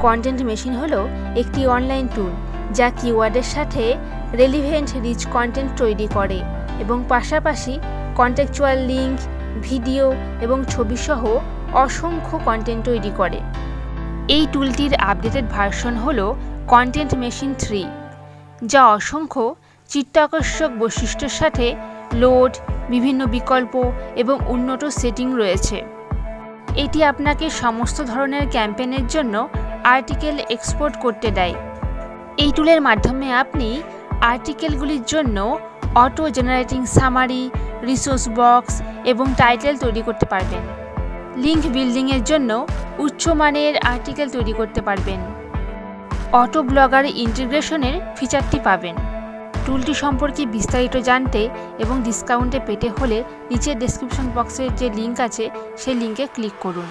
Content 0.00 0.40
machine 0.42 0.74
হলো 0.74 1.00
একটি 1.36 1.60
online 1.76 2.06
tool 2.14 2.32
যা 2.74 2.88
কিওয়ার্ডের 2.90 3.48
সাথে 3.54 3.84
রেলিভেন্ট 4.32 4.90
রিচ 5.04 5.20
কন্টেন্ট 5.26 5.70
তৈরি 5.76 6.06
করে 6.16 6.38
এবং 6.80 6.96
পাশাপাশি 7.08 7.74
কন্টেকচুয়াল 8.16 8.78
লিঙ্ক 8.92 9.18
ভিডিও 9.62 10.04
এবং 10.40 10.58
ছবিসহ 10.64 11.22
অসংখ্য 11.74 12.36
কন্টেন্ট 12.44 12.82
তৈরি 12.84 13.12
করে। 13.16 13.40
এই 14.28 14.44
টুলটির 14.52 14.92
আপডেটেড 15.10 15.46
ভার্সন 15.50 15.94
হল 15.96 16.20
কন্টেন্ট 16.68 17.12
মেশিন 17.14 17.50
থ্রি 17.54 17.82
যা 18.62 18.82
অসংখ্য 18.96 19.44
চিত্তাকর্ষক 19.90 20.70
বৈশিষ্ট্যের 20.78 21.34
সাথে 21.40 21.66
লোড 22.14 22.52
বিভিন্ন 22.88 23.20
বিকল্প 23.26 23.74
এবং 24.16 24.36
উন্নত 24.46 24.82
সেটিং 25.00 25.26
রয়েছে। 25.34 25.78
এটি 26.76 27.00
আপনাকে 27.04 27.46
সমস্ত 27.62 27.98
ধরনের 28.02 28.44
ক্যাম্পেনের 28.50 29.06
জন্য 29.06 29.34
আর্টিকেল 29.84 30.36
এক্সপোর্ট 30.50 30.94
করতে 30.96 31.30
দেয়। 31.30 31.54
এই 32.38 32.50
টুলের 32.56 32.80
মাধ্যমে 32.80 33.32
আপনি 33.32 33.82
আর্টিকেলগুলির 34.20 35.04
জন্য 35.06 35.58
auto 35.94 36.30
generating 36.30 36.86
summary 36.86 37.50
resource 37.86 38.28
box 38.28 38.74
এবং 39.04 39.26
টাইটেল 39.36 39.74
তৈরি 39.78 40.02
করতে 40.02 40.26
পারবেন। 40.26 40.62
লিঙ্ক 41.36 41.64
বিল্ডিংয়ের 41.66 42.24
জন্য 42.24 42.66
উচ্চমানের 42.98 43.74
আর্টিকেল 43.92 44.28
তৈরি 44.30 44.52
করতে 44.52 44.80
পারবেন। 44.80 45.20
অটো 46.32 46.62
ব্লগার 46.62 47.04
ইন্টিগ্রেশনের 47.04 48.00
ফিচারটি 48.16 48.58
পাবেন। 48.58 48.96
টুলটি 49.66 49.94
সম্পর্কে 49.94 50.46
বিস্তারিত 50.46 50.96
জানতে 50.96 51.48
এবং 51.78 52.02
ডিসকাউন্টে 52.02 52.60
পেতে 52.66 52.88
হলে 52.98 53.24
নিচের 53.50 53.78
ডেসক্রিপশন 53.78 54.26
বক্সের 54.36 54.74
যে 54.74 54.90
লিঙ্ক 54.90 55.20
আছে, 55.20 55.50
সেই 55.76 55.94
লিঙ্কে 55.94 56.26
ক্লিক 56.34 56.52
করুন। 56.60 56.88